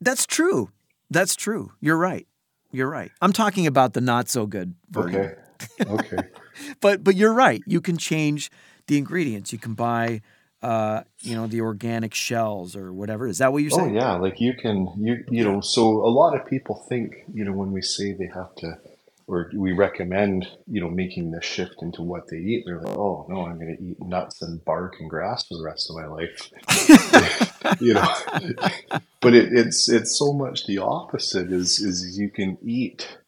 [0.00, 0.70] That's true.
[1.10, 1.72] That's true.
[1.80, 2.26] You're right.
[2.72, 3.12] You're right.
[3.22, 5.36] I'm talking about the not so good version.
[5.80, 5.90] Okay.
[5.90, 6.28] Okay.
[6.80, 7.62] but but you're right.
[7.66, 8.50] You can change
[8.88, 9.52] the ingredients.
[9.52, 10.22] You can buy
[10.64, 13.28] uh, you know, the organic shells or whatever.
[13.28, 13.98] Is that what you're oh, saying?
[13.98, 15.60] Oh yeah, like you can you you know.
[15.60, 18.78] So a lot of people think you know when we say they have to,
[19.26, 22.62] or we recommend you know making this shift into what they eat.
[22.64, 25.64] They're like, oh no, I'm going to eat nuts and bark and grass for the
[25.64, 26.50] rest of my life.
[27.82, 28.14] you know,
[29.20, 31.52] but it, it's it's so much the opposite.
[31.52, 33.18] Is is you can eat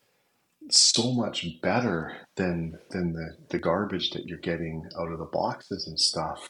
[0.71, 5.87] so much better than than the the garbage that you're getting out of the boxes
[5.87, 6.49] and stuff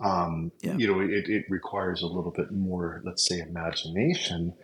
[0.00, 0.76] um, yeah.
[0.76, 4.54] You know, it, it requires a little bit more, let's say, imagination,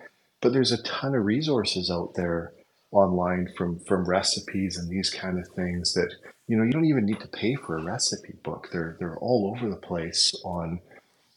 [0.41, 2.53] but there's a ton of resources out there
[2.91, 6.11] online from from recipes and these kind of things that
[6.47, 8.69] you know you don't even need to pay for a recipe book.
[8.73, 10.81] They're they're all over the place on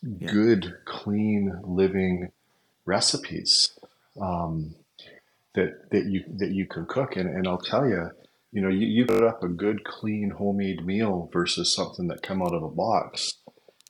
[0.01, 0.31] yeah.
[0.31, 2.31] good, clean living
[2.85, 3.77] recipes
[4.21, 4.75] um,
[5.55, 7.17] that that you that you can cook.
[7.17, 8.11] And and I'll tell you,
[8.53, 12.41] you know, you, you put up a good, clean, homemade meal versus something that come
[12.41, 13.40] out of a box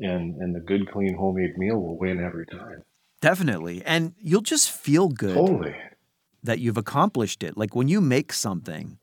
[0.02, 2.84] and and the good, clean, homemade meal will win every time.
[3.22, 5.36] Definitely, and you'll just feel good.
[5.36, 5.76] Totally.
[6.44, 7.56] That you've accomplished it.
[7.56, 8.98] Like when you make something,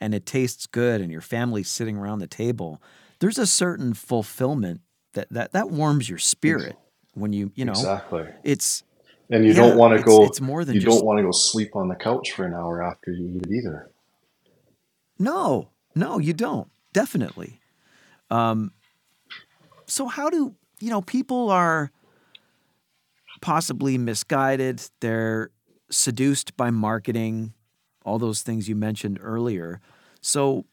[0.00, 2.82] and it tastes good, and your family's sitting around the table.
[3.20, 4.80] There's a certain fulfillment
[5.14, 6.76] that that that warms your spirit
[7.14, 8.26] when you you know exactly.
[8.42, 8.84] It's
[9.30, 10.24] and you yeah, don't want to go.
[10.24, 12.54] It's more than you just, don't want to go sleep on the couch for an
[12.54, 13.90] hour after you eat it either.
[15.18, 16.68] No, no, you don't.
[16.92, 17.60] Definitely.
[18.30, 18.72] Um,
[19.94, 21.90] so how do you know people are
[23.40, 25.50] possibly misguided, they're
[25.90, 27.54] seduced by marketing,
[28.04, 29.80] all those things you mentioned earlier.
[30.20, 30.64] So,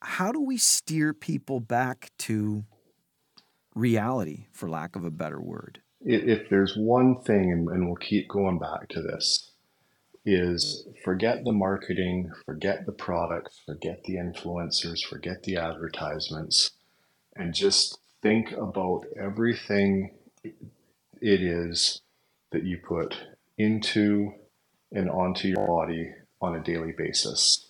[0.00, 2.64] how do we steer people back to
[3.74, 5.80] reality, for lack of a better word?
[6.00, 9.52] If there's one thing, and we'll keep going back to this,
[10.24, 16.70] is forget the marketing, forget the products, forget the influencers, forget the advertisements,
[17.36, 20.12] and just think about everything
[20.44, 22.00] it is
[22.50, 23.16] that you put
[23.58, 24.32] into
[24.92, 27.68] and onto your body on a daily basis.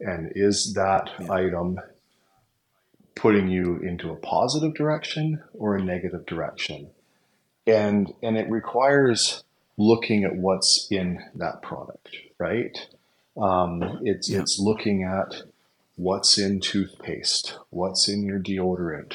[0.00, 1.78] And is that item
[3.14, 6.90] putting you into a positive direction or a negative direction?
[7.66, 9.44] And and it requires
[9.76, 12.76] looking at what's in that product, right?
[13.36, 14.40] Um, it's yeah.
[14.40, 15.42] it's looking at
[15.96, 19.14] what's in toothpaste, what's in your deodorant,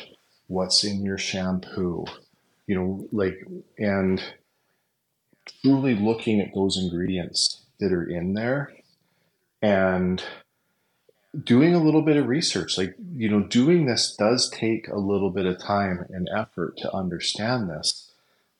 [0.50, 2.06] what's in your shampoo,
[2.68, 4.22] you know, like and
[5.64, 8.74] truly looking at those ingredients that are in there
[9.62, 10.24] and
[11.44, 15.30] doing a little bit of research like you know doing this does take a little
[15.30, 18.12] bit of time and effort to understand this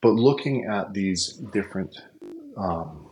[0.02, 2.00] but looking at these different
[2.58, 3.08] um,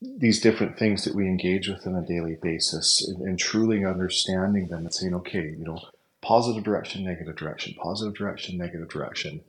[0.00, 4.68] these different things that we engage with on a daily basis and, and, truly understanding
[4.68, 5.80] them and saying okay you know
[6.22, 9.40] positive direction negative direction positive direction negative direction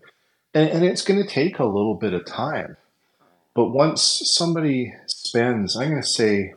[0.53, 2.77] and, and it's going to take a little bit of time
[3.53, 6.53] but once somebody spends i'm going to say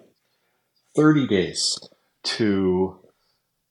[0.95, 1.79] 30 days
[2.23, 2.99] to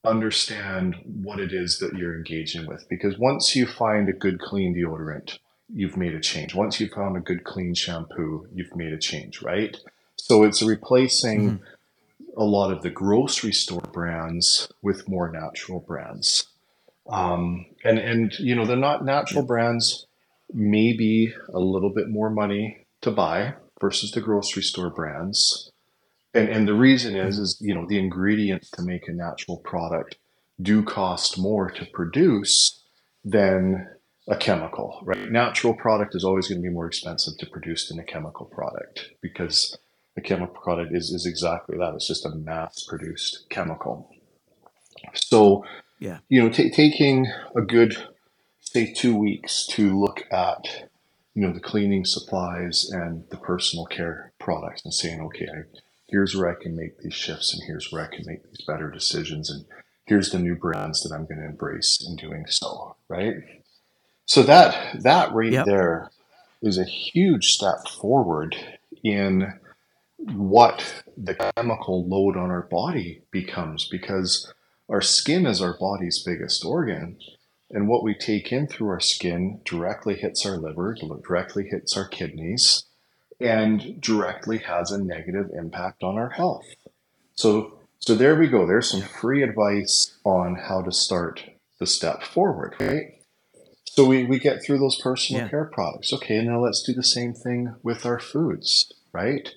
[0.03, 2.87] understand what it is that you're engaging with.
[2.89, 5.37] Because once you find a good, clean deodorant,
[5.73, 6.55] you've made a change.
[6.55, 9.77] Once you've found a good, clean shampoo, you've made a change, right?
[10.15, 11.63] So it's replacing mm-hmm.
[12.37, 16.47] A lot of the grocery store brands with more natural brands.
[17.09, 20.05] Um, and, and, you know, the not natural brands
[20.53, 25.71] maybe a little bit more money to buy versus the grocery store brands
[26.33, 30.17] and and the reason is is you know the ingredients to make a natural product
[30.61, 32.83] do cost more to produce
[33.23, 33.87] than
[34.27, 37.99] a chemical right natural product is always going to be more expensive to produce than
[37.99, 39.77] a chemical product because
[40.17, 44.09] a chemical product is is exactly that it's just a mass produced chemical
[45.13, 45.63] so
[45.99, 47.95] yeah you know t- taking a good
[48.59, 50.89] say two weeks to look at
[51.33, 55.47] you know the cleaning supplies and the personal care products and saying okay
[56.11, 58.91] here's where I can make these shifts and here's where I can make these better
[58.91, 59.65] decisions and
[60.05, 63.35] here's the new brands that I'm going to embrace in doing so, right?
[64.25, 65.65] So that that right yep.
[65.65, 66.11] there
[66.61, 68.55] is a huge step forward
[69.03, 69.53] in
[70.25, 74.53] what the chemical load on our body becomes because
[74.89, 77.17] our skin is our body's biggest organ
[77.71, 82.07] and what we take in through our skin directly hits our liver directly hits our
[82.07, 82.83] kidneys
[83.41, 86.65] and directly has a negative impact on our health.
[87.33, 88.67] So, so there we go.
[88.67, 91.43] There's some free advice on how to start
[91.79, 93.19] the step forward, right?
[93.85, 95.49] So we, we get through those personal yeah.
[95.49, 96.13] care products.
[96.13, 99.49] Okay, now let's do the same thing with our foods, right?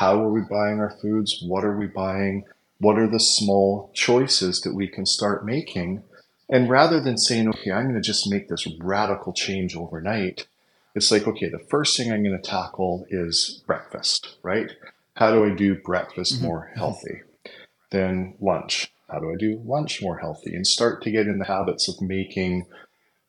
[0.00, 1.44] How are we buying our foods?
[1.46, 2.44] What are we buying?
[2.78, 6.02] What are the small choices that we can start making?
[6.48, 10.46] And rather than saying, okay, I'm going to just make this radical change overnight,
[10.94, 14.72] it's like, okay, the first thing I'm going to tackle is breakfast, right?
[15.16, 16.46] How do I do breakfast mm-hmm.
[16.46, 17.20] more healthy?
[17.90, 18.90] Then lunch.
[19.10, 20.54] How do I do lunch more healthy?
[20.54, 22.64] And start to get in the habits of making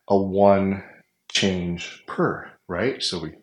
[0.08, 0.86] a one
[1.34, 3.04] change per, right?
[3.04, 3.34] So we,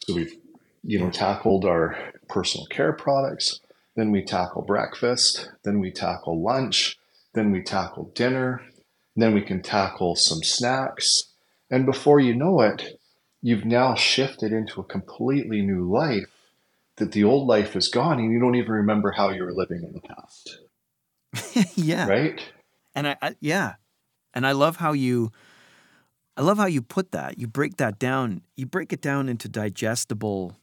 [0.00, 0.36] so we've,
[0.82, 3.60] you know, tackled our personal care products.
[3.96, 5.50] Then we tackle breakfast.
[5.64, 6.98] Then we tackle lunch.
[7.34, 8.62] Then we tackle dinner.
[9.16, 11.24] Then we can tackle some snacks.
[11.70, 12.98] And before you know it,
[13.42, 16.30] you've now shifted into a completely new life
[16.96, 19.82] that the old life is gone and you don't even remember how you were living
[19.82, 20.58] in the past.
[21.76, 22.06] yeah.
[22.08, 22.40] Right?
[22.94, 23.74] And I, I, yeah.
[24.34, 25.32] And I love how you
[26.36, 27.38] I love how you put that.
[27.38, 28.40] You break that down.
[28.56, 30.56] You break it down into digestible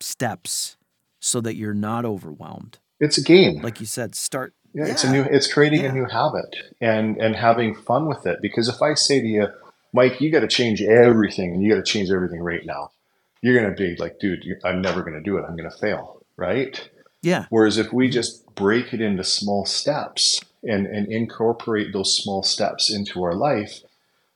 [0.00, 0.77] steps
[1.20, 2.78] so that you're not overwhelmed.
[3.00, 3.62] It's a game.
[3.62, 4.92] Like you said, start yeah, yeah.
[4.92, 5.90] it's a new it's creating yeah.
[5.90, 9.48] a new habit and and having fun with it because if I say to you
[9.92, 12.90] Mike, you got to change everything and you got to change everything right now.
[13.40, 15.44] You're going to be like, dude, I'm never going to do it.
[15.48, 16.22] I'm going to fail.
[16.36, 16.88] Right.
[17.22, 17.46] Yeah.
[17.50, 22.92] Whereas if we just break it into small steps and, and incorporate those small steps
[22.92, 23.80] into our life,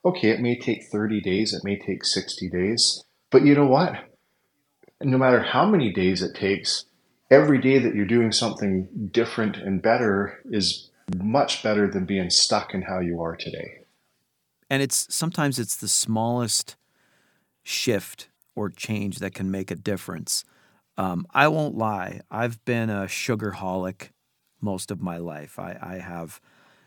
[0.03, 3.93] okay, it may take 30 days, it may take 60 days, but you know what?
[5.03, 6.85] No matter how many days it takes,
[7.29, 12.73] every day that you're doing something different and better is much better than being stuck
[12.73, 13.83] in how you are today
[14.73, 16.75] and it's sometimes it's the smallest
[17.61, 20.43] shift or change that can make a difference.
[20.97, 24.09] Um, I won't lie, I've been a sugarholic
[24.61, 25.59] most of my life.
[25.59, 26.41] I, I have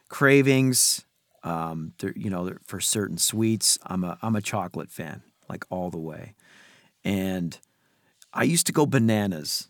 [0.08, 1.04] cravings,
[1.44, 3.78] um, you know, for certain sweets.
[3.84, 6.34] I'm a I'm a chocolate fan, like all the way,
[7.04, 7.56] and
[8.36, 9.68] I used to go bananas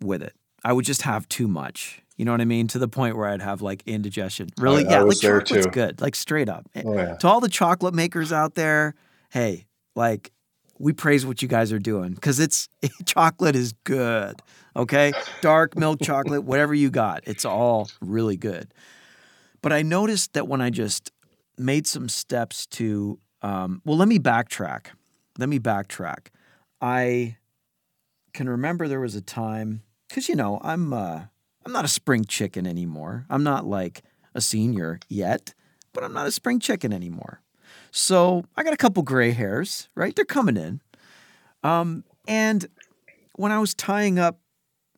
[0.00, 0.34] with it.
[0.64, 2.02] I would just have too much.
[2.16, 2.66] You know what I mean?
[2.68, 4.48] To the point where I'd have like indigestion.
[4.58, 4.86] Really?
[4.86, 5.70] I, yeah, I like chocolate's too.
[5.70, 6.00] good.
[6.00, 6.66] Like straight up.
[6.84, 7.16] Oh, yeah.
[7.16, 8.94] To all the chocolate makers out there,
[9.30, 10.32] hey, like
[10.78, 12.68] we praise what you guys are doing because it's
[13.04, 14.40] chocolate is good.
[14.76, 18.72] Okay, dark milk chocolate, whatever you got, it's all really good.
[19.62, 21.10] But I noticed that when I just
[21.58, 24.86] made some steps to, um, well, let me backtrack.
[25.38, 26.28] Let me backtrack.
[26.80, 27.36] I
[28.32, 31.22] can remember there was a time because you know I'm uh,
[31.64, 33.26] I'm not a spring chicken anymore.
[33.28, 34.02] I'm not like
[34.34, 35.54] a senior yet,
[35.92, 37.42] but I'm not a spring chicken anymore.
[37.90, 40.14] So I got a couple gray hairs, right?
[40.14, 40.80] They're coming in.
[41.62, 42.66] Um, and
[43.34, 44.38] when I was tying up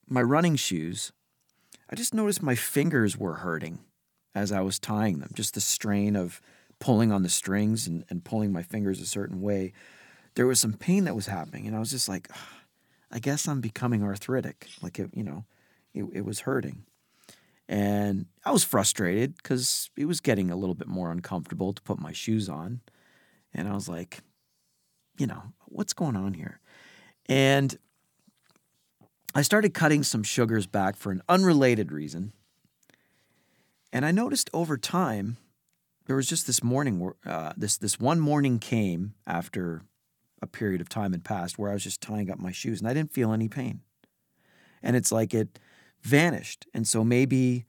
[0.08, 1.12] my running shoes,
[1.90, 3.80] I just noticed my fingers were hurting
[4.34, 5.30] as I was tying them.
[5.34, 6.40] Just the strain of
[6.78, 9.72] pulling on the strings and, and pulling my fingers a certain way.
[10.34, 12.28] There was some pain that was happening, and I was just like,
[13.12, 14.68] I guess I'm becoming arthritic.
[14.80, 15.44] Like it, you know,
[15.92, 16.84] it, it was hurting.
[17.68, 21.98] And I was frustrated because it was getting a little bit more uncomfortable to put
[21.98, 22.80] my shoes on.
[23.54, 24.20] And I was like,
[25.18, 26.60] you know, what's going on here?
[27.26, 27.76] And
[29.34, 32.32] I started cutting some sugars back for an unrelated reason.
[33.92, 35.36] And I noticed over time,
[36.06, 39.82] there was just this morning, uh, this this one morning came after
[40.42, 42.88] a period of time had passed where I was just tying up my shoes and
[42.90, 43.80] I didn't feel any pain.
[44.82, 45.58] And it's like it
[46.02, 46.66] vanished.
[46.74, 47.64] And so maybe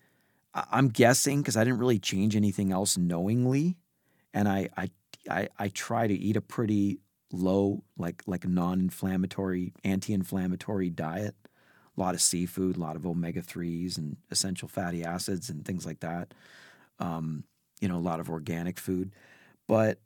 [0.53, 3.77] I'm guessing because I didn't really change anything else knowingly,
[4.33, 4.89] and I I
[5.29, 6.99] I, I try to eat a pretty
[7.31, 11.35] low like like non-inflammatory, anti-inflammatory diet.
[11.95, 15.85] A lot of seafood, a lot of omega threes and essential fatty acids and things
[15.85, 16.33] like that.
[16.99, 17.43] Um,
[17.81, 19.11] you know, a lot of organic food,
[19.67, 19.99] but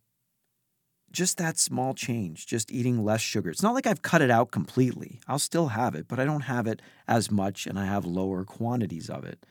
[1.12, 3.50] just that small change, just eating less sugar.
[3.50, 5.20] It's not like I've cut it out completely.
[5.28, 8.44] I'll still have it, but I don't have it as much and I have lower
[8.44, 9.46] quantities of it.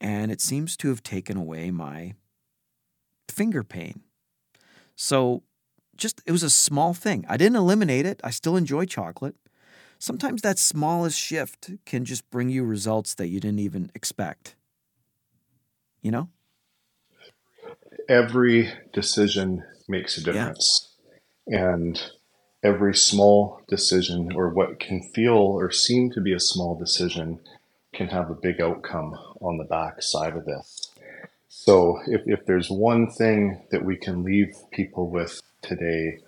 [0.00, 2.14] And it seems to have taken away my
[3.28, 4.02] finger pain.
[4.94, 5.42] So
[5.96, 7.24] just it was a small thing.
[7.28, 8.20] I didn't eliminate it.
[8.22, 9.36] I still enjoy chocolate.
[9.98, 14.54] Sometimes that smallest shift can just bring you results that you didn't even expect.
[16.02, 16.28] You know?
[18.08, 20.90] Every decision makes a difference.
[21.46, 21.74] Yeah.
[21.74, 22.02] And
[22.62, 27.40] every small decision, or what can feel or seem to be a small decision,
[27.92, 30.90] can have a big outcome on the back side of this.
[31.48, 36.18] So, if, if there's one thing that we can leave people with today,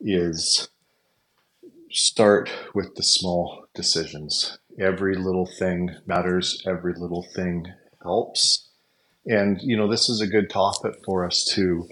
[0.00, 0.68] is
[1.90, 4.58] start with the small decisions.
[4.78, 8.68] Every little thing matters, every little thing helps.
[9.24, 11.88] And, you know, this is a good topic for us to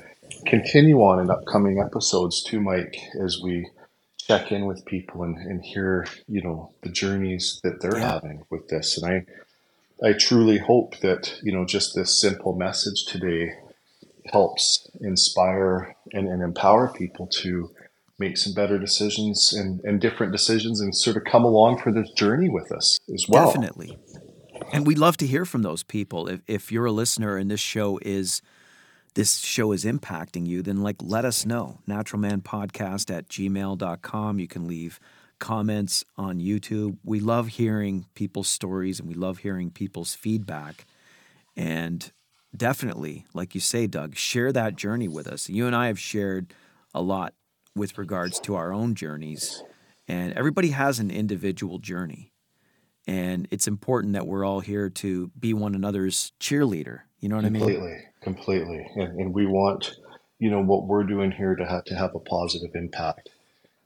[0.47, 3.68] continue on in upcoming episodes too, Mike, as we
[4.18, 8.12] check in with people and, and hear, you know, the journeys that they're yeah.
[8.12, 9.01] having with this.
[9.01, 13.53] And I I truly hope that, you know, just this simple message today
[14.33, 17.70] helps inspire and, and empower people to
[18.18, 22.11] make some better decisions and, and different decisions and sort of come along for this
[22.11, 23.47] journey with us as well.
[23.47, 23.97] Definitely.
[24.72, 26.29] And we'd love to hear from those people.
[26.29, 28.41] If, if you're a listener and this show is
[29.15, 31.79] this show is impacting you, then like let us know.
[31.89, 34.39] Naturalmanpodcast at gmail.com.
[34.39, 34.99] You can leave
[35.39, 36.99] comments on YouTube.
[37.05, 40.85] We love hearing people's stories and we love hearing people's feedback.
[41.57, 42.11] And
[42.57, 45.49] definitely, like you say, Doug, share that journey with us.
[45.49, 46.53] You and I have shared
[46.95, 47.35] a lot
[47.77, 49.62] with regards to our own journeys,
[50.07, 52.33] and everybody has an individual journey.
[53.07, 57.01] And it's important that we're all here to be one another's cheerleader.
[57.19, 57.89] You know what completely, I mean?
[57.89, 58.91] Completely, completely.
[58.97, 59.97] And, and we want,
[60.39, 63.29] you know, what we're doing here to have to have a positive impact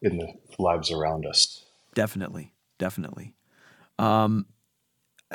[0.01, 1.65] in the lives around us.
[1.95, 3.35] Definitely, definitely.
[3.99, 4.47] Um,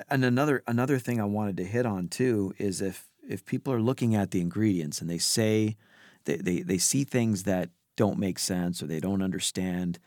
[0.10, 3.82] and another another thing I wanted to hit on too is if if people are
[3.82, 5.78] looking at the ingredients and they say
[6.26, 9.99] they, they, they see things that don't make sense or they don't understand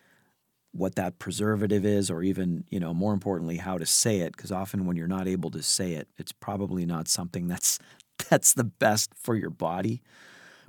[0.73, 4.53] what that preservative is or even you know more importantly how to say it because
[4.53, 7.79] often when you're not able to say it it's probably not something that's
[8.29, 10.03] that's the best for your body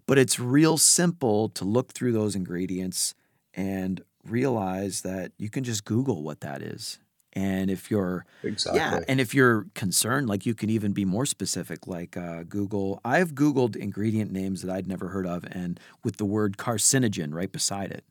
[0.06, 3.14] but it's real simple to look through those ingredients
[3.54, 7.00] and realize that you can just google what that is
[7.38, 8.80] and if you're exactly.
[8.80, 13.00] yeah, and if you're concerned, like you can even be more specific, like uh, Google.
[13.06, 17.52] I've Googled ingredient names that I'd never heard of, and with the word carcinogen right
[17.52, 18.06] beside it.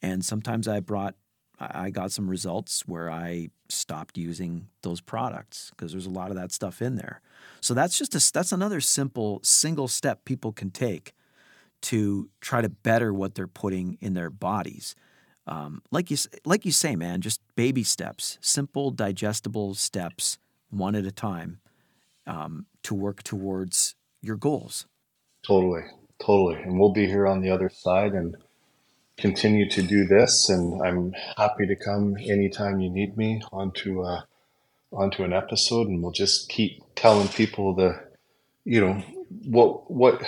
[0.00, 1.16] And sometimes I brought,
[1.72, 6.36] I got some results where I stopped using those products because there's a lot of
[6.36, 7.20] that stuff in there.
[7.60, 11.14] So that's just a, that's another simple single step people can take
[11.82, 14.94] to try to better what they're putting in their bodies.
[15.46, 20.38] Um, like you like you say, man, just baby steps, simple, digestible steps,
[20.70, 21.60] one at a time,
[22.26, 24.86] um, to work towards your goals.
[25.46, 25.82] Totally,
[26.24, 28.34] totally, and we'll be here on the other side and
[29.16, 30.48] continue to do this.
[30.48, 34.22] And I'm happy to come anytime you need me onto uh,
[34.92, 38.00] onto an episode, and we'll just keep telling people the,
[38.64, 39.02] you know,
[39.44, 40.22] what what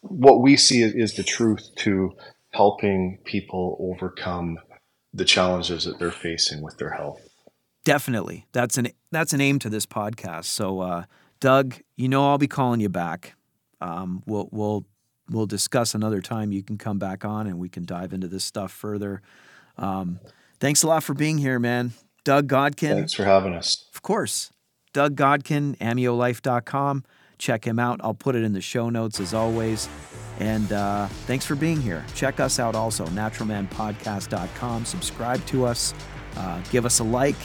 [0.00, 2.12] what we see is the truth to
[2.50, 4.58] helping people overcome
[5.12, 7.20] the challenges that they're facing with their health.
[7.84, 10.46] Definitely, that's an that's an aim to this podcast.
[10.46, 11.04] So, uh,
[11.40, 13.34] Doug, you know I'll be calling you back.
[13.80, 14.86] Um, we'll we'll
[15.30, 16.52] we'll discuss another time.
[16.52, 19.22] You can come back on and we can dive into this stuff further.
[19.76, 20.20] Um,
[20.60, 21.92] thanks a lot for being here, man.
[22.24, 22.94] Doug Godkin.
[22.94, 23.88] Thanks for having us.
[23.94, 24.50] Of course.
[24.92, 27.04] Doug Godkin, ameolife.com.
[27.36, 28.00] Check him out.
[28.02, 29.88] I'll put it in the show notes as always.
[30.38, 32.04] And uh, thanks for being here.
[32.14, 34.84] Check us out also, naturalmanpodcast.com.
[34.84, 35.94] Subscribe to us.
[36.36, 37.36] Uh, give us a like.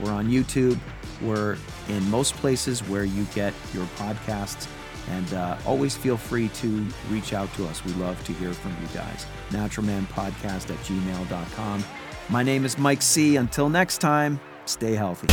[0.00, 0.78] We're on YouTube.
[1.22, 1.56] We're
[1.88, 4.66] in most places where you get your podcasts.
[5.10, 7.84] And uh, always feel free to reach out to us.
[7.84, 9.26] We love to hear from you guys.
[9.50, 11.84] Naturalmanpodcast at gmail.com.
[12.30, 13.36] My name is Mike Sea.
[13.36, 15.26] Until next time, stay healthy.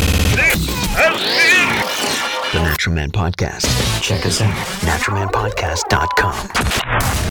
[2.52, 3.66] The Natural Man Podcast.
[4.02, 7.31] Check us out, naturalmanpodcast.com.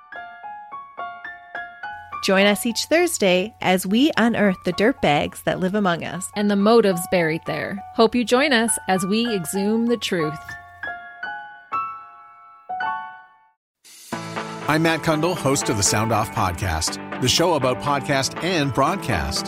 [2.21, 6.49] Join us each Thursday as we unearth the dirt bags that live among us and
[6.49, 7.83] the motives buried there.
[7.95, 10.37] Hope you join us as we exhume the truth.
[14.67, 19.47] I'm Matt Cundill, host of the Sound Off Podcast, the show about podcast and broadcast.